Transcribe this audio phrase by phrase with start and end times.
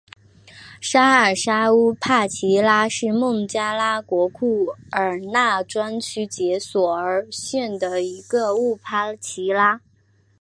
[0.79, 9.81] 沙尔沙乌帕齐拉是孟加拉国库尔纳专区杰索尔县的一个乌帕齐拉。